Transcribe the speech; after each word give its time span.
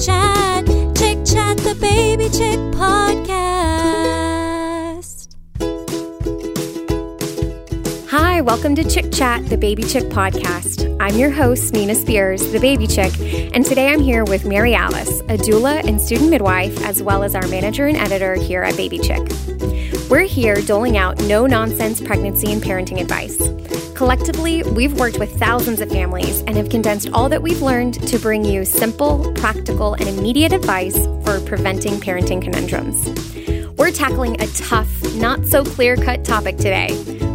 Chat, 0.00 0.66
Chick 0.96 1.18
Chat, 1.26 1.58
the 1.58 1.76
Baby 1.78 2.30
Chick 2.30 2.58
podcast. 2.72 3.28
Hi, 8.08 8.40
welcome 8.40 8.74
to 8.76 8.84
Chick 8.88 9.12
Chat, 9.12 9.46
the 9.50 9.58
Baby 9.58 9.82
Chick 9.82 10.04
podcast. 10.04 10.96
I'm 11.00 11.18
your 11.18 11.28
host, 11.28 11.74
Nina 11.74 11.94
Spears, 11.94 12.50
the 12.50 12.58
Baby 12.58 12.86
Chick, 12.86 13.12
and 13.54 13.62
today 13.62 13.88
I'm 13.88 14.00
here 14.00 14.24
with 14.24 14.46
Mary 14.46 14.74
Alice, 14.74 15.20
a 15.20 15.36
doula 15.36 15.86
and 15.86 16.00
student 16.00 16.30
midwife, 16.30 16.82
as 16.86 17.02
well 17.02 17.22
as 17.22 17.34
our 17.34 17.46
manager 17.48 17.86
and 17.86 17.98
editor 17.98 18.36
here 18.36 18.62
at 18.62 18.78
Baby 18.78 19.00
Chick. 19.00 19.28
We're 20.08 20.22
here 20.22 20.56
doling 20.62 20.96
out 20.96 21.18
no 21.24 21.46
nonsense 21.46 22.00
pregnancy 22.00 22.50
and 22.50 22.62
parenting 22.62 23.02
advice. 23.02 23.38
Collectively, 24.00 24.62
we've 24.62 24.98
worked 24.98 25.18
with 25.18 25.38
thousands 25.38 25.78
of 25.82 25.90
families 25.90 26.40
and 26.46 26.56
have 26.56 26.70
condensed 26.70 27.10
all 27.12 27.28
that 27.28 27.42
we've 27.42 27.60
learned 27.60 28.00
to 28.08 28.18
bring 28.18 28.46
you 28.46 28.64
simple, 28.64 29.30
practical, 29.34 29.92
and 29.92 30.08
immediate 30.08 30.54
advice 30.54 30.96
for 31.22 31.38
preventing 31.40 32.00
parenting 32.00 32.40
conundrums. 32.40 33.06
We're 33.76 33.90
tackling 33.90 34.40
a 34.40 34.46
tough, 34.54 34.88
not 35.16 35.44
so 35.44 35.64
clear 35.64 35.96
cut 35.96 36.24
topic 36.24 36.56
today 36.56 36.94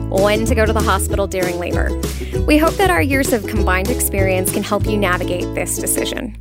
when 0.09 0.43
to 0.45 0.55
go 0.55 0.65
to 0.65 0.73
the 0.73 0.81
hospital 0.81 1.27
during 1.27 1.59
labor. 1.59 1.91
We 2.47 2.57
hope 2.57 2.73
that 2.77 2.89
our 2.89 2.99
years 2.99 3.31
of 3.31 3.45
combined 3.45 3.91
experience 3.91 4.51
can 4.51 4.63
help 4.63 4.87
you 4.87 4.97
navigate 4.97 5.43
this 5.53 5.77
decision. 5.77 6.35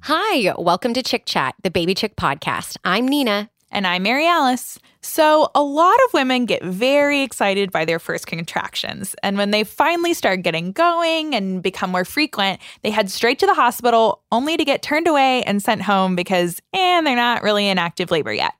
Hi, 0.00 0.52
welcome 0.58 0.92
to 0.94 1.04
Chick 1.04 1.24
Chat, 1.24 1.54
the 1.62 1.70
Baby 1.70 1.94
Chick 1.94 2.16
podcast. 2.16 2.78
I'm 2.82 3.06
Nina. 3.06 3.48
And 3.70 3.86
I'm 3.86 4.02
Mary 4.02 4.26
Alice. 4.26 4.78
So, 5.00 5.50
a 5.54 5.62
lot 5.62 5.96
of 6.06 6.14
women 6.14 6.46
get 6.46 6.62
very 6.64 7.22
excited 7.22 7.70
by 7.70 7.84
their 7.84 7.98
first 7.98 8.26
contractions. 8.26 9.14
And 9.22 9.36
when 9.36 9.50
they 9.50 9.62
finally 9.62 10.14
start 10.14 10.42
getting 10.42 10.72
going 10.72 11.34
and 11.34 11.62
become 11.62 11.90
more 11.90 12.04
frequent, 12.04 12.60
they 12.82 12.90
head 12.90 13.10
straight 13.10 13.38
to 13.40 13.46
the 13.46 13.54
hospital 13.54 14.22
only 14.32 14.56
to 14.56 14.64
get 14.64 14.82
turned 14.82 15.06
away 15.06 15.42
and 15.44 15.62
sent 15.62 15.82
home 15.82 16.16
because, 16.16 16.60
eh, 16.72 17.00
they're 17.02 17.14
not 17.14 17.42
really 17.42 17.68
in 17.68 17.78
active 17.78 18.10
labor 18.10 18.32
yet. 18.32 18.54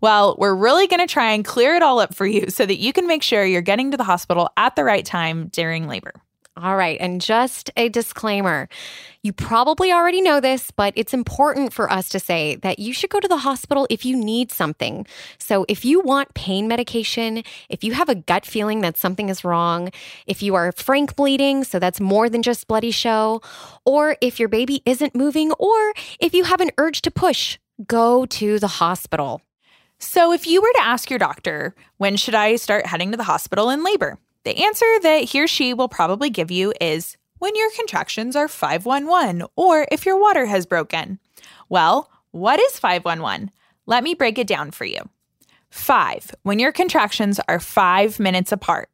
Well, 0.00 0.36
we're 0.38 0.54
really 0.54 0.86
going 0.86 1.06
to 1.06 1.12
try 1.12 1.32
and 1.32 1.44
clear 1.44 1.74
it 1.74 1.82
all 1.82 1.98
up 1.98 2.14
for 2.14 2.26
you 2.26 2.48
so 2.48 2.64
that 2.64 2.78
you 2.78 2.92
can 2.92 3.06
make 3.06 3.22
sure 3.22 3.44
you're 3.44 3.62
getting 3.62 3.90
to 3.90 3.96
the 3.96 4.04
hospital 4.04 4.48
at 4.56 4.76
the 4.76 4.84
right 4.84 5.04
time 5.04 5.48
during 5.48 5.88
labor. 5.88 6.12
All 6.54 6.76
right. 6.76 6.98
And 7.00 7.20
just 7.20 7.70
a 7.78 7.88
disclaimer 7.88 8.68
you 9.22 9.32
probably 9.32 9.92
already 9.92 10.20
know 10.20 10.40
this, 10.40 10.70
but 10.72 10.92
it's 10.96 11.14
important 11.14 11.72
for 11.72 11.90
us 11.90 12.08
to 12.10 12.18
say 12.18 12.56
that 12.56 12.78
you 12.80 12.92
should 12.92 13.08
go 13.10 13.20
to 13.20 13.28
the 13.28 13.38
hospital 13.38 13.86
if 13.88 14.04
you 14.04 14.16
need 14.16 14.50
something. 14.50 15.06
So, 15.38 15.64
if 15.68 15.84
you 15.84 16.00
want 16.00 16.34
pain 16.34 16.66
medication, 16.68 17.44
if 17.68 17.84
you 17.84 17.94
have 17.94 18.08
a 18.08 18.16
gut 18.16 18.44
feeling 18.44 18.80
that 18.80 18.96
something 18.98 19.28
is 19.28 19.44
wrong, 19.44 19.90
if 20.26 20.42
you 20.42 20.56
are 20.56 20.72
frank 20.72 21.14
bleeding, 21.14 21.62
so 21.64 21.78
that's 21.78 22.00
more 22.00 22.28
than 22.28 22.42
just 22.42 22.66
bloody 22.66 22.90
show, 22.90 23.40
or 23.86 24.16
if 24.20 24.40
your 24.40 24.48
baby 24.48 24.82
isn't 24.84 25.14
moving, 25.14 25.52
or 25.52 25.92
if 26.20 26.34
you 26.34 26.44
have 26.44 26.60
an 26.60 26.70
urge 26.78 27.00
to 27.02 27.10
push, 27.12 27.58
go 27.86 28.26
to 28.26 28.58
the 28.58 28.66
hospital. 28.66 29.40
So, 30.00 30.32
if 30.32 30.46
you 30.48 30.60
were 30.60 30.72
to 30.74 30.82
ask 30.84 31.10
your 31.10 31.20
doctor, 31.20 31.74
when 31.98 32.16
should 32.16 32.34
I 32.34 32.56
start 32.56 32.86
heading 32.86 33.12
to 33.12 33.16
the 33.16 33.24
hospital 33.24 33.70
in 33.70 33.84
labor? 33.84 34.18
The 34.44 34.64
answer 34.64 34.86
that 35.02 35.24
he 35.24 35.40
or 35.40 35.46
she 35.46 35.72
will 35.72 35.88
probably 35.88 36.30
give 36.30 36.50
you 36.50 36.72
is 36.80 37.16
when 37.38 37.54
your 37.54 37.70
contractions 37.76 38.36
are 38.36 38.48
511 38.48 39.46
or 39.56 39.86
if 39.90 40.04
your 40.06 40.18
water 40.18 40.46
has 40.46 40.66
broken. 40.66 41.18
Well, 41.68 42.10
what 42.32 42.60
is 42.60 42.78
511? 42.78 43.50
Let 43.86 44.04
me 44.04 44.14
break 44.14 44.38
it 44.38 44.46
down 44.46 44.70
for 44.70 44.84
you. 44.84 45.08
5 45.70 46.34
when 46.42 46.58
your 46.58 46.72
contractions 46.72 47.40
are 47.48 47.60
5 47.60 48.20
minutes 48.20 48.52
apart. 48.52 48.90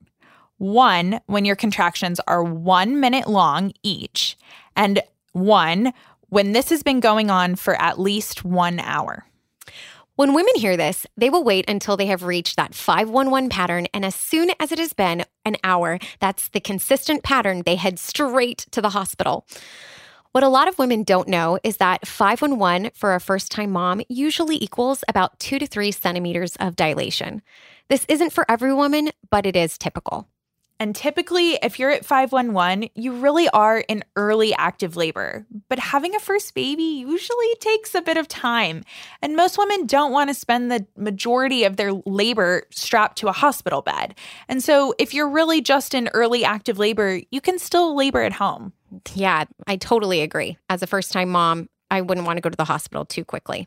1 0.58 1.20
when 1.26 1.44
your 1.44 1.56
contractions 1.56 2.20
are 2.26 2.42
1 2.42 3.00
minute 3.00 3.26
long 3.28 3.72
each. 3.82 4.37
And 4.76 5.00
1 5.32 5.92
when 6.28 6.53
this 6.53 6.69
has 6.70 6.82
been 6.82 7.00
going 7.00 7.31
on 7.31 7.56
for 7.56 7.75
at 7.81 7.98
least 7.98 8.44
1 8.44 8.81
hour. 8.81 9.25
When 10.19 10.34
women 10.34 10.55
hear 10.56 10.77
this, 10.77 11.06
they 11.17 11.31
will 11.31 11.45
wait 11.45 11.71
until 11.71 11.97
they 11.97 12.06
have 12.06 12.25
reached 12.25 12.56
that 12.56 12.75
511 12.75 13.51
pattern. 13.51 13.87
And 13.95 14.05
as 14.05 14.17
soon 14.17 14.51
as 14.59 14.73
it 14.73 14.79
has 14.81 14.93
been 14.93 15.25
an 15.45 15.55
hour, 15.62 16.01
that's 16.19 16.49
the 16.49 16.59
consistent 16.59 17.23
pattern, 17.23 17.62
they 17.65 17.77
head 17.77 18.01
straight 18.01 18.67
to 18.73 18.83
the 18.83 18.91
hospital. 18.91 19.47
What 20.33 20.43
a 20.43 20.49
lot 20.49 20.67
of 20.67 20.77
women 20.77 21.05
don't 21.05 21.29
know 21.29 21.61
is 21.62 21.77
that 21.77 22.05
511 22.05 22.91
for 22.97 23.15
a 23.15 23.21
first 23.21 23.53
time 23.53 23.71
mom 23.71 24.03
usually 24.09 24.56
equals 24.56 25.05
about 25.06 25.39
two 25.39 25.61
to 25.61 25.69
three 25.69 25.93
centimeters 25.93 26.56
of 26.56 26.75
dilation. 26.75 27.41
This 27.89 28.05
isn't 28.09 28.33
for 28.33 28.45
every 28.50 28.75
woman, 28.75 29.11
but 29.31 29.47
it 29.47 29.55
is 29.55 29.79
typical. 29.79 30.27
And 30.81 30.94
typically, 30.94 31.59
if 31.62 31.78
you're 31.78 31.91
at 31.91 32.05
511, 32.05 32.91
you 32.94 33.12
really 33.12 33.49
are 33.49 33.78
in 33.78 34.05
early 34.15 34.55
active 34.55 34.97
labor. 34.97 35.44
But 35.69 35.78
having 35.78 36.15
a 36.15 36.21
first 36.21 36.55
baby 36.55 36.83
usually 36.83 37.55
takes 37.61 37.94
a 37.94 38.03
bit 38.03 38.16
of 38.16 38.28
time. 38.28 38.84
And 39.21 39.34
most 39.34 39.59
women 39.59 39.87
don't 39.87 40.12
want 40.12 40.31
to 40.31 40.34
spend 40.34 40.71
the 40.71 40.87
majority 40.97 41.65
of 41.65 41.77
their 41.77 41.93
labor 41.93 42.62
strapped 42.71 43.19
to 43.19 43.28
a 43.28 43.33
hospital 43.33 43.83
bed. 43.83 44.15
And 44.49 44.62
so, 44.62 44.94
if 44.99 45.12
you're 45.12 45.28
really 45.28 45.61
just 45.61 45.94
in 45.94 46.09
early 46.15 46.44
active 46.44 46.78
labor, 46.78 47.21
you 47.31 47.41
can 47.41 47.59
still 47.59 47.97
labor 47.97 48.22
at 48.22 48.33
home. 48.33 48.72
Yeah, 49.15 49.44
I 49.67 49.77
totally 49.77 50.21
agree. 50.21 50.59
As 50.69 50.83
a 50.83 50.87
first 50.87 51.12
time 51.12 51.31
mom, 51.31 51.69
I 51.91 52.03
wouldn't 52.03 52.27
want 52.27 52.37
to 52.37 52.43
go 52.43 52.50
to 52.50 52.56
the 52.56 52.65
hospital 52.65 53.05
too 53.05 53.25
quickly. 53.25 53.67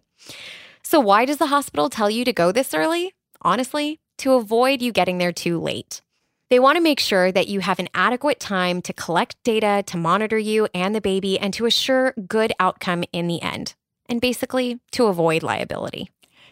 So, 0.84 1.00
why 1.00 1.26
does 1.26 1.38
the 1.38 1.48
hospital 1.48 1.90
tell 1.90 2.10
you 2.10 2.26
to 2.26 2.34
go 2.34 2.52
this 2.52 2.74
early? 2.74 3.14
Honestly, 3.42 4.00
to 4.20 4.34
avoid 4.34 4.82
you 4.82 4.92
getting 4.92 5.18
there 5.18 5.32
too 5.32 5.60
late. 5.60 6.02
They 6.52 6.60
want 6.60 6.76
to 6.76 6.84
make 6.84 7.00
sure 7.00 7.32
that 7.32 7.48
you 7.48 7.62
have 7.62 7.80
an 7.80 7.88
adequate 7.94 8.38
time 8.38 8.82
to 8.82 8.92
collect 8.92 9.42
data, 9.46 9.84
to 9.88 9.96
monitor 9.96 10.38
you 10.38 10.68
and 10.74 10.94
the 10.94 11.00
baby, 11.00 11.40
and 11.40 11.54
to 11.54 11.66
assure 11.66 12.14
good 12.28 12.52
outcome 12.60 13.06
in 13.14 13.28
the 13.28 13.42
end. 13.42 13.74
And 14.10 14.20
basically, 14.20 14.82
to 14.92 15.06
avoid 15.06 15.44
liability. 15.44 16.12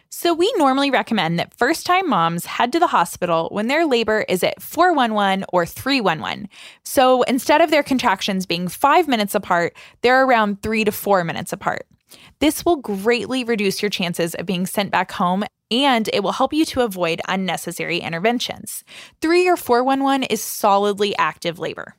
So, 0.10 0.34
we 0.34 0.54
normally 0.56 0.90
recommend 0.90 1.38
that 1.38 1.54
first 1.54 1.86
time 1.86 2.08
moms 2.08 2.46
head 2.46 2.72
to 2.72 2.80
the 2.80 2.88
hospital 2.88 3.50
when 3.52 3.68
their 3.68 3.86
labor 3.86 4.22
is 4.30 4.42
at 4.42 4.62
411 4.62 5.44
or 5.52 5.66
311. 5.66 6.48
So, 6.86 7.24
instead 7.24 7.60
of 7.60 7.70
their 7.70 7.84
contractions 7.84 8.46
being 8.46 8.70
five 8.70 9.06
minutes 9.06 9.36
apart, 9.36 9.76
they're 10.02 10.26
around 10.26 10.62
three 10.62 10.86
to 10.86 10.94
four 10.94 11.26
minutes 11.26 11.52
apart. 11.52 11.86
This 12.40 12.66
will 12.66 12.78
greatly 12.78 13.44
reduce 13.44 13.82
your 13.82 13.90
chances 13.90 14.36
of 14.36 14.46
being 14.46 14.66
sent 14.66 14.92
back 14.92 15.12
home 15.12 15.44
and 15.72 16.10
it 16.14 16.24
will 16.24 16.32
help 16.32 16.54
you 16.54 16.66
to 16.66 16.82
avoid 16.82 17.22
unnecessary 17.28 18.00
interventions. 18.00 18.84
3 19.22 19.48
or 19.48 19.58
411 19.58 20.24
is 20.24 20.42
solidly 20.42 21.16
active 21.18 21.60
labor. 21.60 21.96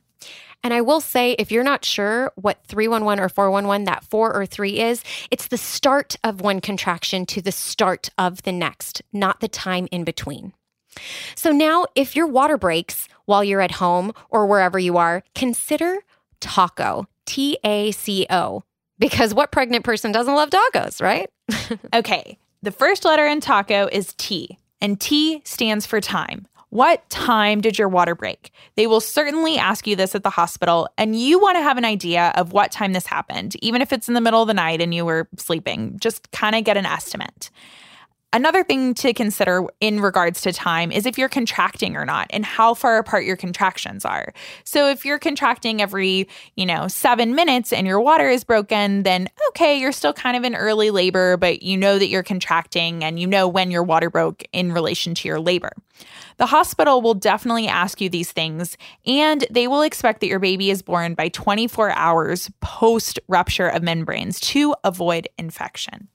And 0.63 0.73
I 0.73 0.81
will 0.81 1.01
say, 1.01 1.31
if 1.39 1.51
you're 1.51 1.63
not 1.63 1.83
sure 1.83 2.31
what 2.35 2.63
311 2.67 3.23
or 3.23 3.29
411, 3.29 3.85
that 3.85 4.03
4 4.03 4.33
or 4.33 4.45
3 4.45 4.79
is, 4.79 5.03
it's 5.31 5.47
the 5.47 5.57
start 5.57 6.15
of 6.23 6.41
one 6.41 6.61
contraction 6.61 7.25
to 7.27 7.41
the 7.41 7.51
start 7.51 8.09
of 8.17 8.43
the 8.43 8.51
next, 8.51 9.01
not 9.11 9.39
the 9.39 9.47
time 9.47 9.87
in 9.91 10.03
between. 10.03 10.53
So 11.35 11.51
now, 11.51 11.85
if 11.95 12.15
your 12.15 12.27
water 12.27 12.57
breaks 12.57 13.07
while 13.25 13.43
you're 13.43 13.61
at 13.61 13.71
home 13.71 14.11
or 14.29 14.45
wherever 14.45 14.77
you 14.77 14.97
are, 14.97 15.23
consider 15.33 15.99
taco, 16.41 17.07
T 17.25 17.57
A 17.63 17.91
C 17.91 18.27
O, 18.29 18.63
because 19.01 19.33
what 19.33 19.51
pregnant 19.51 19.83
person 19.83 20.13
doesn't 20.13 20.35
love 20.35 20.51
tacos, 20.51 21.01
right? 21.01 21.29
okay, 21.93 22.37
the 22.61 22.71
first 22.71 23.03
letter 23.03 23.25
in 23.25 23.41
taco 23.41 23.89
is 23.91 24.13
T, 24.13 24.57
and 24.79 25.01
T 25.01 25.41
stands 25.43 25.85
for 25.85 25.99
time. 25.99 26.47
What 26.69 27.09
time 27.09 27.59
did 27.59 27.77
your 27.77 27.89
water 27.89 28.15
break? 28.15 28.53
They 28.75 28.87
will 28.87 29.01
certainly 29.01 29.57
ask 29.57 29.85
you 29.85 29.97
this 29.97 30.15
at 30.15 30.23
the 30.23 30.29
hospital, 30.29 30.87
and 30.97 31.19
you 31.19 31.37
want 31.41 31.57
to 31.57 31.63
have 31.63 31.77
an 31.77 31.83
idea 31.83 32.31
of 32.35 32.53
what 32.53 32.71
time 32.71 32.93
this 32.93 33.05
happened, 33.05 33.55
even 33.61 33.81
if 33.81 33.91
it's 33.91 34.07
in 34.07 34.13
the 34.13 34.21
middle 34.21 34.41
of 34.41 34.47
the 34.47 34.53
night 34.53 34.79
and 34.79 34.93
you 34.93 35.03
were 35.03 35.27
sleeping. 35.35 35.97
Just 35.99 36.31
kind 36.31 36.55
of 36.55 36.63
get 36.63 36.77
an 36.77 36.85
estimate. 36.85 37.49
Another 38.33 38.63
thing 38.63 38.93
to 38.93 39.13
consider 39.13 39.65
in 39.81 39.99
regards 39.99 40.39
to 40.41 40.53
time 40.53 40.89
is 40.89 41.05
if 41.05 41.17
you're 41.17 41.27
contracting 41.27 41.97
or 41.97 42.05
not 42.05 42.27
and 42.29 42.45
how 42.45 42.73
far 42.73 42.97
apart 42.97 43.25
your 43.25 43.35
contractions 43.35 44.05
are. 44.05 44.33
So 44.63 44.87
if 44.87 45.03
you're 45.03 45.19
contracting 45.19 45.81
every, 45.81 46.29
you 46.55 46.65
know, 46.65 46.87
7 46.87 47.35
minutes 47.35 47.73
and 47.73 47.85
your 47.85 47.99
water 47.99 48.29
is 48.29 48.45
broken, 48.45 49.03
then 49.03 49.27
okay, 49.49 49.77
you're 49.77 49.91
still 49.91 50.13
kind 50.13 50.37
of 50.37 50.45
in 50.45 50.55
early 50.55 50.91
labor, 50.91 51.35
but 51.35 51.61
you 51.61 51.75
know 51.75 51.99
that 51.99 52.07
you're 52.07 52.23
contracting 52.23 53.03
and 53.03 53.19
you 53.19 53.27
know 53.27 53.49
when 53.49 53.69
your 53.69 53.83
water 53.83 54.09
broke 54.09 54.45
in 54.53 54.71
relation 54.71 55.13
to 55.15 55.27
your 55.27 55.41
labor. 55.41 55.71
The 56.37 56.45
hospital 56.45 57.01
will 57.01 57.15
definitely 57.15 57.67
ask 57.67 57.99
you 57.99 58.09
these 58.09 58.31
things 58.31 58.77
and 59.05 59.45
they 59.51 59.67
will 59.67 59.81
expect 59.81 60.21
that 60.21 60.27
your 60.27 60.39
baby 60.39 60.69
is 60.69 60.81
born 60.81 61.15
by 61.15 61.27
24 61.27 61.91
hours 61.91 62.49
post 62.61 63.19
rupture 63.27 63.67
of 63.67 63.83
membranes 63.83 64.39
to 64.39 64.73
avoid 64.85 65.27
infection. 65.37 66.07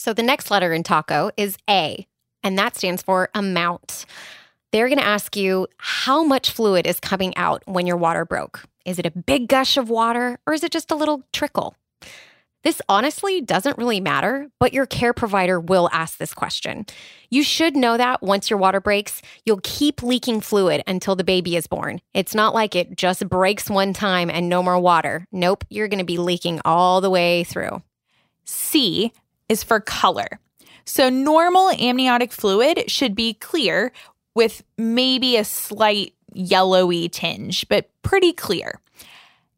So 0.00 0.14
the 0.14 0.22
next 0.22 0.50
letter 0.50 0.72
in 0.72 0.82
taco 0.82 1.30
is 1.36 1.58
A, 1.68 2.06
and 2.42 2.58
that 2.58 2.74
stands 2.74 3.02
for 3.02 3.28
amount. 3.34 4.06
They're 4.72 4.88
going 4.88 4.98
to 4.98 5.04
ask 5.04 5.36
you 5.36 5.66
how 5.76 6.24
much 6.24 6.52
fluid 6.52 6.86
is 6.86 6.98
coming 6.98 7.36
out 7.36 7.62
when 7.66 7.86
your 7.86 7.98
water 7.98 8.24
broke. 8.24 8.62
Is 8.86 8.98
it 8.98 9.04
a 9.04 9.10
big 9.10 9.46
gush 9.46 9.76
of 9.76 9.90
water 9.90 10.38
or 10.46 10.54
is 10.54 10.64
it 10.64 10.72
just 10.72 10.90
a 10.90 10.94
little 10.94 11.24
trickle? 11.34 11.74
This 12.64 12.80
honestly 12.88 13.42
doesn't 13.42 13.76
really 13.76 14.00
matter, 14.00 14.50
but 14.58 14.72
your 14.72 14.86
care 14.86 15.12
provider 15.12 15.60
will 15.60 15.90
ask 15.92 16.16
this 16.16 16.32
question. 16.32 16.86
You 17.28 17.42
should 17.42 17.76
know 17.76 17.98
that 17.98 18.22
once 18.22 18.48
your 18.48 18.58
water 18.58 18.80
breaks, 18.80 19.20
you'll 19.44 19.60
keep 19.62 20.02
leaking 20.02 20.40
fluid 20.40 20.82
until 20.86 21.14
the 21.14 21.24
baby 21.24 21.56
is 21.56 21.66
born. 21.66 22.00
It's 22.14 22.34
not 22.34 22.54
like 22.54 22.74
it 22.74 22.96
just 22.96 23.28
breaks 23.28 23.68
one 23.68 23.92
time 23.92 24.30
and 24.30 24.48
no 24.48 24.62
more 24.62 24.78
water. 24.78 25.26
Nope, 25.30 25.66
you're 25.68 25.88
going 25.88 25.98
to 25.98 26.06
be 26.06 26.16
leaking 26.16 26.62
all 26.64 27.02
the 27.02 27.10
way 27.10 27.44
through. 27.44 27.82
C 28.46 29.12
is 29.50 29.62
for 29.62 29.80
color. 29.80 30.38
So, 30.86 31.10
normal 31.10 31.70
amniotic 31.70 32.32
fluid 32.32 32.90
should 32.90 33.14
be 33.14 33.34
clear 33.34 33.92
with 34.34 34.62
maybe 34.78 35.36
a 35.36 35.44
slight 35.44 36.14
yellowy 36.32 37.08
tinge, 37.08 37.68
but 37.68 37.90
pretty 38.02 38.32
clear. 38.32 38.80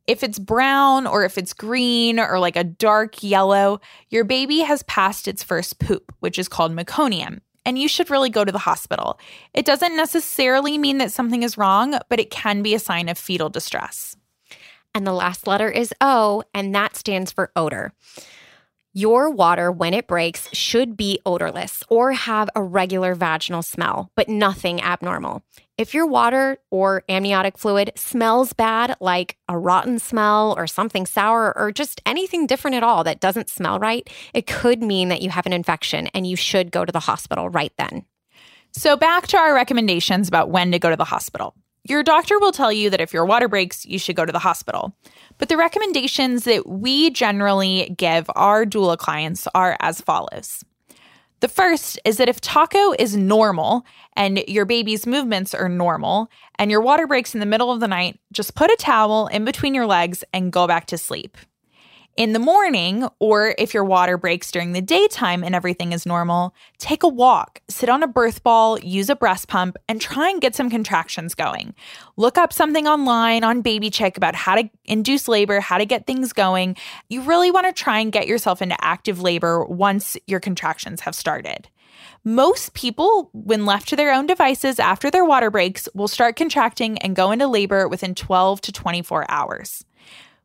If 0.07 0.25
it's 0.25 0.39
brown 0.39 1.07
or 1.07 1.25
if 1.25 1.39
it's 1.39 1.53
green 1.53 2.19
or 2.19 2.41
like 2.41 2.57
a 2.57 2.65
dark 2.65 3.23
yellow, 3.23 3.81
your 4.09 4.25
baby 4.25 4.61
has 4.61 4.83
passed 4.85 5.29
its 5.29 5.45
first 5.45 5.79
poop, 5.79 6.13
which 6.19 6.39
is 6.39 6.49
called 6.49 6.75
meconium, 6.75 7.41
and 7.65 7.79
you 7.79 7.87
should 7.87 8.11
really 8.11 8.31
go 8.31 8.45
to 8.45 8.51
the 8.51 8.59
hospital. 8.59 9.21
It 9.55 9.65
doesn't 9.65 9.97
necessarily 9.97 10.77
mean 10.77 10.99
that 10.99 11.13
something 11.13 11.45
is 11.45 11.57
wrong, 11.57 11.99
but 12.09 12.19
it 12.19 12.31
can 12.31 12.63
be 12.63 12.75
a 12.75 12.81
sign 12.81 13.09
of 13.09 13.17
fetal 13.17 13.49
distress. 13.49 14.17
And 14.95 15.07
the 15.07 15.13
last 15.13 15.47
letter 15.47 15.71
is 15.71 15.95
O, 16.01 16.43
and 16.53 16.75
that 16.75 16.97
stands 16.97 17.31
for 17.31 17.53
odor. 17.55 17.93
Your 18.95 19.31
water, 19.31 19.73
when 19.73 19.95
it 19.95 20.07
breaks, 20.07 20.51
should 20.53 20.99
be 20.99 21.19
odorless 21.25 21.83
or 21.89 22.13
have 22.13 22.51
a 22.55 22.63
regular 22.63 23.15
vaginal 23.15 23.63
smell, 23.63 24.11
but 24.15 24.29
nothing 24.29 24.83
abnormal. 24.83 25.43
If 25.79 25.95
your 25.95 26.07
water 26.07 26.59
or 26.71 27.03
amniotic 27.09 27.57
fluid 27.57 27.93
smells 27.97 28.53
bad, 28.53 28.95
like 29.01 29.39
a 29.49 29.57
rotten 29.57 29.99
smell 29.99 30.55
or 30.59 30.67
something 30.67 31.07
sour 31.07 31.57
or 31.57 31.73
just 31.73 32.03
anything 32.05 32.47
different 32.47 32.77
at 32.77 32.83
all 32.83 33.03
that 33.05 33.19
doesn't 33.19 33.49
smell 33.49 33.79
right, 33.79 34.11
it 34.35 34.47
could 34.47 34.83
mean 34.83 35.09
that 35.09 35.23
you 35.23 35.31
have 35.31 35.47
an 35.47 35.55
infection 35.55 36.09
and 36.09 36.27
you 36.27 36.37
should 36.37 36.71
go 36.71 36.85
to 36.85 36.93
the 36.93 37.01
hospital 37.01 37.49
right 37.49 37.73
then. 37.79 38.05
So, 38.73 38.99
back 38.99 39.27
to 39.29 39.39
our 39.39 39.55
recommendations 39.55 40.29
about 40.29 40.51
when 40.51 40.71
to 40.73 40.79
go 40.79 40.91
to 40.91 40.97
the 40.97 41.05
hospital. 41.05 41.55
Your 41.85 42.03
doctor 42.03 42.39
will 42.39 42.53
tell 42.53 42.73
you 42.73 42.91
that 42.91 43.01
if 43.01 43.13
your 43.13 43.25
water 43.25 43.49
breaks, 43.49 43.85
you 43.85 43.99
should 43.99 44.15
go 44.15 44.25
to 44.25 44.33
the 44.33 44.39
hospital. 44.39 44.95
But 45.39 45.49
the 45.49 45.57
recommendations 45.57 46.45
that 46.45 46.69
we 46.69 47.11
generally 47.11 47.95
give 47.97 48.31
our 48.37 48.65
doula 48.65 48.97
clients 48.97 49.49
are 49.55 49.77
as 49.81 50.01
follows. 50.01 50.65
The 51.41 51.49
first 51.49 51.99
is 52.05 52.19
that 52.19 52.29
if 52.29 52.41
taco 52.41 52.93
is 52.93 53.17
normal 53.17 53.85
and 54.15 54.45
your 54.47 54.65
baby's 54.65 55.09
movements 55.09 55.55
are 55.55 55.69
normal 55.69 56.31
and 56.57 56.71
your 56.71 56.81
water 56.81 57.09
breaks 57.09 57.35
in 57.35 57.41
the 57.41 57.47
middle 57.47 57.73
of 57.73 57.81
the 57.81 57.89
night, 57.89 58.21
just 58.31 58.55
put 58.55 58.71
a 58.71 58.77
towel 58.79 59.27
in 59.27 59.45
between 59.45 59.75
your 59.75 59.87
legs 59.87 60.23
and 60.33 60.53
go 60.53 60.69
back 60.69 60.87
to 60.87 60.97
sleep 60.97 61.37
in 62.17 62.35
the 62.35 62.39
morning, 62.39 63.09
or 63.21 63.55
if 63.57 63.73
your 63.73 63.85
water 63.85 64.19
breaks 64.19 64.51
during 64.51 64.73
the 64.73 64.83
daytime 64.83 65.43
and 65.43 65.55
everything 65.55 65.93
is 65.93 66.05
normal, 66.05 66.55
take 66.79 67.03
a 67.03 67.09
walk, 67.09 67.63
sit 67.69 67.89
on 67.89 68.03
a 68.03 68.07
birth 68.07 68.43
ball, 68.43 68.79
use 68.81 69.09
a 69.09 69.17
breast 69.17 69.49
pump, 69.49 69.77
and 69.89 70.01
try 70.01 70.29
and 70.29 70.41
get 70.41 70.55
some 70.55 70.69
contractions 70.69 71.35
going. 71.35 71.75
Look 72.17 72.37
up 72.37 72.53
something 72.53 72.87
online 72.87 73.45
on 73.45 73.63
BabyChick 73.63 74.17
about 74.17 74.35
how 74.35 74.57
to 74.57 74.69
induce 74.85 75.27
labor, 75.27 75.61
how 75.61 75.79
to 75.79 75.87
get 75.87 76.07
things 76.07 76.33
going. 76.33 76.77
You 77.09 77.23
really 77.23 77.51
want 77.51 77.67
to 77.67 77.73
try 77.73 77.99
and 78.01 78.13
get 78.13 78.27
yourself 78.27 78.61
into 78.61 78.77
active 78.85 79.23
labor 79.23 79.65
once 79.65 80.17
your 80.27 80.41
contractions 80.41 81.01
have 81.01 81.15
started. 81.15 81.69
Most 82.25 82.75
people, 82.75 83.31
when 83.33 83.67
left 83.67 83.89
to 83.89 83.97
their 83.97 84.13
own 84.13 84.27
devices 84.27 84.79
after 84.79 85.11
their 85.11 85.25
water 85.25 85.51
breaks, 85.51 85.89
will 85.95 86.09
start 86.09 86.37
contracting 86.37 86.99
and 86.99 87.17
go 87.17 87.33
into 87.33 87.47
labor 87.47 87.89
within 87.89 88.15
12 88.15 88.61
to 88.61 88.73
24 88.73 89.27
hours. 89.29 89.85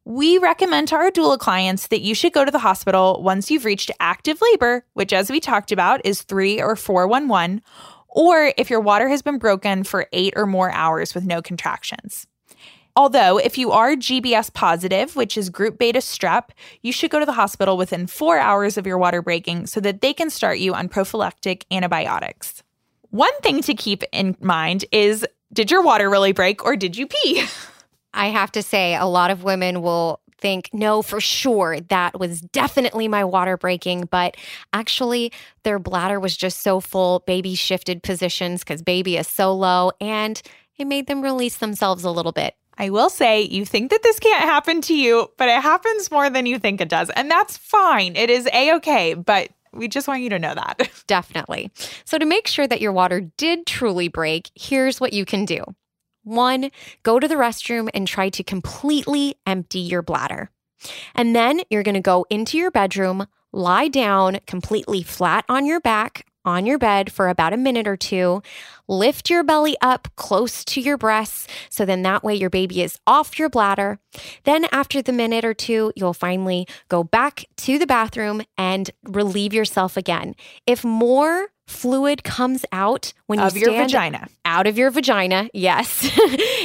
We 0.09 0.37
recommend 0.37 0.87
to 0.87 0.95
our 0.95 1.11
doula 1.11 1.37
clients 1.37 1.87
that 1.87 1.99
you 1.99 2.15
should 2.15 2.31
go 2.31 2.45
to 2.45 2.49
the 2.49 2.59
hospital 2.59 3.21
once 3.21 3.51
you've 3.51 3.65
reached 3.65 3.91
active 3.99 4.41
labor, 4.41 4.85
which, 4.93 5.11
as 5.11 5.29
we 5.29 5.41
talked 5.41 5.73
about, 5.73 5.99
is 6.05 6.21
3 6.21 6.61
or 6.61 6.77
411, 6.77 7.61
or 8.07 8.53
if 8.57 8.69
your 8.69 8.79
water 8.79 9.09
has 9.09 9.21
been 9.21 9.37
broken 9.37 9.83
for 9.83 10.07
eight 10.13 10.33
or 10.37 10.45
more 10.45 10.71
hours 10.71 11.13
with 11.13 11.25
no 11.25 11.41
contractions. 11.41 12.25
Although, 12.95 13.37
if 13.37 13.57
you 13.57 13.73
are 13.73 13.95
GBS 13.95 14.53
positive, 14.53 15.17
which 15.17 15.37
is 15.37 15.49
group 15.49 15.77
beta 15.77 15.99
strep, 15.99 16.51
you 16.81 16.93
should 16.93 17.11
go 17.11 17.19
to 17.19 17.25
the 17.25 17.33
hospital 17.33 17.75
within 17.75 18.07
four 18.07 18.39
hours 18.39 18.77
of 18.77 18.87
your 18.87 18.97
water 18.97 19.21
breaking 19.21 19.67
so 19.67 19.81
that 19.81 19.99
they 19.99 20.13
can 20.13 20.29
start 20.29 20.59
you 20.59 20.73
on 20.73 20.87
prophylactic 20.87 21.65
antibiotics. 21.69 22.63
One 23.09 23.37
thing 23.41 23.61
to 23.63 23.73
keep 23.73 24.05
in 24.13 24.37
mind 24.39 24.85
is 24.93 25.27
did 25.51 25.69
your 25.69 25.81
water 25.81 26.09
really 26.09 26.31
break 26.31 26.63
or 26.63 26.77
did 26.77 26.95
you 26.95 27.07
pee? 27.07 27.43
I 28.17 28.27
have 28.27 28.51
to 28.53 28.63
say, 28.63 28.95
a 28.95 29.05
lot 29.05 29.31
of 29.31 29.43
women 29.43 29.81
will 29.81 30.21
think, 30.39 30.69
no, 30.73 31.01
for 31.01 31.21
sure, 31.21 31.79
that 31.79 32.19
was 32.19 32.41
definitely 32.41 33.07
my 33.07 33.23
water 33.23 33.57
breaking. 33.57 34.07
But 34.11 34.37
actually, 34.73 35.31
their 35.63 35.79
bladder 35.79 36.19
was 36.19 36.35
just 36.35 36.61
so 36.61 36.79
full. 36.79 37.19
Baby 37.19 37.55
shifted 37.55 38.03
positions 38.03 38.63
because 38.63 38.81
baby 38.81 39.17
is 39.17 39.27
so 39.27 39.53
low, 39.53 39.91
and 40.01 40.41
it 40.77 40.85
made 40.85 41.07
them 41.07 41.21
release 41.21 41.57
themselves 41.57 42.03
a 42.03 42.11
little 42.11 42.31
bit. 42.31 42.55
I 42.77 42.89
will 42.91 43.09
say, 43.09 43.41
you 43.41 43.65
think 43.65 43.89
that 43.91 44.03
this 44.03 44.19
can't 44.19 44.43
happen 44.43 44.81
to 44.81 44.95
you, 44.95 45.31
but 45.37 45.49
it 45.49 45.61
happens 45.61 46.11
more 46.11 46.29
than 46.29 46.45
you 46.45 46.59
think 46.59 46.79
it 46.79 46.89
does. 46.89 47.09
And 47.11 47.29
that's 47.29 47.57
fine. 47.57 48.15
It 48.15 48.29
is 48.29 48.47
A 48.53 48.71
OK, 48.73 49.15
but 49.15 49.49
we 49.73 49.87
just 49.87 50.07
want 50.07 50.21
you 50.21 50.29
to 50.29 50.39
know 50.39 50.53
that. 50.53 50.89
Definitely. 51.07 51.71
So, 52.05 52.17
to 52.17 52.25
make 52.25 52.47
sure 52.47 52.67
that 52.67 52.81
your 52.81 52.91
water 52.91 53.21
did 53.21 53.65
truly 53.65 54.07
break, 54.07 54.51
here's 54.55 54.99
what 54.99 55.13
you 55.13 55.25
can 55.25 55.45
do. 55.45 55.63
One, 56.27 56.71
go 57.03 57.19
to 57.19 57.27
the 57.27 57.35
restroom 57.35 57.87
and 57.93 58.05
try 58.05 58.27
to 58.29 58.43
completely 58.43 59.35
empty 59.45 59.79
your 59.79 60.01
bladder. 60.01 60.49
And 61.15 61.33
then 61.33 61.61
you're 61.69 61.83
going 61.83 61.95
to 61.95 62.01
go 62.01 62.25
into 62.29 62.57
your 62.57 62.69
bedroom, 62.69 63.27
lie 63.53 63.87
down 63.87 64.39
completely 64.45 65.03
flat 65.03 65.45
on 65.47 65.65
your 65.65 65.79
back 65.79 66.25
on 66.47 66.65
your 66.65 66.79
bed 66.79 67.11
for 67.11 67.27
about 67.27 67.53
a 67.53 67.57
minute 67.57 67.87
or 67.87 67.97
two. 67.97 68.41
Lift 68.87 69.29
your 69.29 69.43
belly 69.43 69.75
up 69.81 70.07
close 70.15 70.63
to 70.63 70.79
your 70.79 70.97
breasts 70.97 71.45
so 71.69 71.85
then 71.85 72.03
that 72.03 72.23
way 72.23 72.33
your 72.33 72.49
baby 72.49 72.81
is 72.81 72.97
off 73.05 73.37
your 73.37 73.49
bladder. 73.49 73.99
Then, 74.45 74.65
after 74.71 75.01
the 75.01 75.11
minute 75.11 75.43
or 75.43 75.53
two, 75.53 75.91
you'll 75.95 76.13
finally 76.13 76.65
go 76.87 77.03
back 77.03 77.43
to 77.57 77.77
the 77.77 77.85
bathroom 77.85 78.41
and 78.57 78.89
relieve 79.03 79.53
yourself 79.53 79.97
again. 79.97 80.35
If 80.65 80.85
more 80.85 81.49
fluid 81.67 82.23
comes 82.23 82.65
out 82.71 83.13
when 83.25 83.39
you 83.39 83.45
of 83.45 83.57
your 83.57 83.71
vagina. 83.71 84.27
Out 84.45 84.67
of 84.67 84.77
your 84.77 84.89
vagina, 84.89 85.49
yes. 85.53 86.09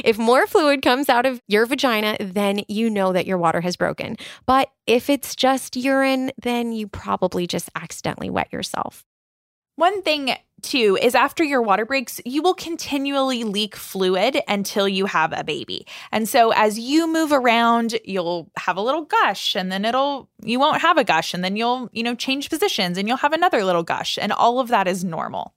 if 0.05 0.17
more 0.17 0.46
fluid 0.46 0.81
comes 0.81 1.08
out 1.08 1.26
of 1.26 1.43
your 1.49 1.67
vagina, 1.67 2.17
then 2.20 2.62
you 2.68 2.88
know 2.88 3.12
that 3.12 3.26
your 3.26 3.38
water 3.38 3.61
has 3.61 3.76
broken. 3.76 4.16
But 4.47 4.71
if 4.87 5.11
it's 5.11 5.35
just 5.35 5.76
urine, 5.76 6.30
then 6.40 6.71
you 6.71 6.87
probably 6.87 7.49
just 7.49 7.68
accidentally 7.75 8.30
wet 8.30 8.52
yourself. 8.52 9.04
One 9.76 10.02
thing 10.02 10.37
too 10.62 10.97
is 11.02 11.14
after 11.14 11.43
your 11.43 11.61
water 11.61 11.85
breaks, 11.85 12.21
you 12.25 12.43
will 12.43 12.55
continually 12.55 13.45
leak 13.45 13.75
fluid 13.75 14.41
until 14.47 14.88
you 14.88 15.07
have 15.07 15.33
a 15.33 15.45
baby. 15.45 15.87
And 16.12 16.29
so 16.29 16.52
as 16.52 16.79
you 16.79 17.07
move 17.07 17.33
around, 17.33 17.99
you'll 18.05 18.50
have 18.57 18.76
a 18.76 18.83
little 18.83 19.02
gush 19.02 19.57
and 19.57 19.73
then 19.73 19.85
it'll 19.85 20.29
you 20.43 20.61
won't 20.61 20.83
have 20.83 20.99
a 20.99 21.05
gush 21.05 21.35
and 21.35 21.43
then 21.43 21.57
you'll, 21.57 21.91
you 21.93 22.02
know, 22.02 22.14
change 22.14 22.49
positions 22.49 22.97
and 22.97 23.09
you'll 23.09 23.17
have 23.19 23.33
another 23.33 23.64
little 23.64 23.83
gush 23.83 24.19
and 24.21 24.33
all 24.33 24.61
of 24.61 24.69
that 24.69 24.87
is 24.87 25.05
normal. 25.05 25.55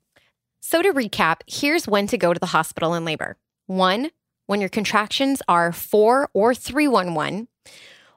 So 0.61 0.81
to 0.81 0.91
recap, 0.91 1.41
here's 1.45 1.87
when 1.87 2.07
to 2.07 2.17
go 2.17 2.33
to 2.33 2.39
the 2.39 2.47
hospital 2.47 2.95
in 2.95 3.05
labor. 3.05 3.37
1, 3.67 4.09
when 4.47 4.59
your 4.59 4.69
contractions 4.69 5.41
are 5.47 5.71
4 5.71 6.29
or 6.33 6.55
311, 6.55 7.47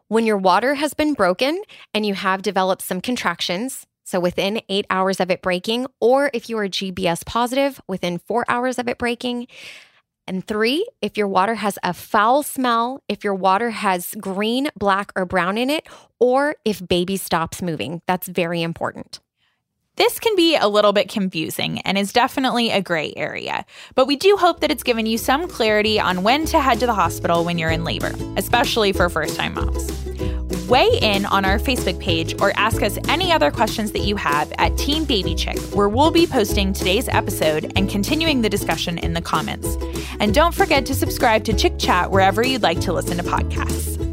when 0.08 0.24
your 0.24 0.38
water 0.38 0.74
has 0.74 0.94
been 0.94 1.12
broken 1.12 1.62
and 1.92 2.06
you 2.06 2.14
have 2.14 2.40
developed 2.40 2.80
some 2.80 3.02
contractions, 3.02 3.86
so 4.08 4.18
within 4.18 4.62
eight 4.70 4.86
hours 4.88 5.20
of 5.20 5.30
it 5.30 5.42
breaking, 5.42 5.86
or 6.00 6.30
if 6.32 6.48
you 6.48 6.56
are 6.56 6.66
GBS 6.66 7.26
positive, 7.26 7.78
within 7.86 8.18
four 8.18 8.46
hours 8.48 8.78
of 8.78 8.88
it 8.88 8.96
breaking. 8.96 9.48
And 10.26 10.46
three, 10.46 10.88
if 11.02 11.18
your 11.18 11.28
water 11.28 11.56
has 11.56 11.78
a 11.82 11.92
foul 11.92 12.42
smell, 12.42 13.02
if 13.06 13.22
your 13.22 13.34
water 13.34 13.68
has 13.68 14.14
green, 14.18 14.68
black, 14.78 15.12
or 15.14 15.26
brown 15.26 15.58
in 15.58 15.68
it, 15.68 15.86
or 16.18 16.56
if 16.64 16.86
baby 16.88 17.18
stops 17.18 17.60
moving. 17.60 18.00
That's 18.06 18.28
very 18.28 18.62
important. 18.62 19.20
This 19.96 20.18
can 20.18 20.34
be 20.36 20.56
a 20.56 20.68
little 20.68 20.94
bit 20.94 21.10
confusing 21.10 21.80
and 21.82 21.98
is 21.98 22.12
definitely 22.12 22.70
a 22.70 22.80
gray 22.80 23.12
area, 23.14 23.66
but 23.94 24.06
we 24.06 24.16
do 24.16 24.36
hope 24.38 24.60
that 24.60 24.70
it's 24.70 24.84
given 24.84 25.04
you 25.04 25.18
some 25.18 25.48
clarity 25.48 26.00
on 26.00 26.22
when 26.22 26.46
to 26.46 26.60
head 26.60 26.80
to 26.80 26.86
the 26.86 26.94
hospital 26.94 27.44
when 27.44 27.58
you're 27.58 27.70
in 27.70 27.84
labor, 27.84 28.14
especially 28.38 28.92
for 28.92 29.10
first 29.10 29.36
time 29.36 29.54
moms 29.54 30.27
weigh 30.68 30.98
in 31.00 31.26
on 31.26 31.44
our 31.44 31.58
Facebook 31.58 31.98
page 31.98 32.40
or 32.40 32.52
ask 32.56 32.82
us 32.82 32.98
any 33.08 33.32
other 33.32 33.50
questions 33.50 33.92
that 33.92 34.00
you 34.00 34.16
have 34.16 34.52
at 34.58 34.76
Team 34.76 35.04
Baby 35.04 35.34
Chick, 35.34 35.58
where 35.74 35.88
we'll 35.88 36.10
be 36.10 36.26
posting 36.26 36.72
today's 36.72 37.08
episode 37.08 37.72
and 37.76 37.88
continuing 37.88 38.42
the 38.42 38.48
discussion 38.48 38.98
in 38.98 39.14
the 39.14 39.22
comments. 39.22 39.76
And 40.20 40.34
don't 40.34 40.54
forget 40.54 40.86
to 40.86 40.94
subscribe 40.94 41.44
to 41.44 41.52
Chick 41.52 41.78
Chat 41.78 42.10
wherever 42.10 42.46
you'd 42.46 42.62
like 42.62 42.80
to 42.80 42.92
listen 42.92 43.16
to 43.16 43.22
podcasts. 43.22 44.07